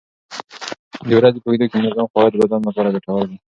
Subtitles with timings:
[1.07, 3.37] د ورځې په اوږدو کې منظم خواړه د بدن لپاره ګټور دي.